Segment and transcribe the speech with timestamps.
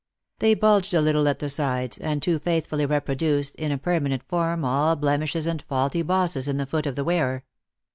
[0.39, 4.65] They bulged a little at the sides, and too faithfully reproduced in a» permanent form
[4.65, 7.43] all blemishes and faulty bosses in the foot of the wearer.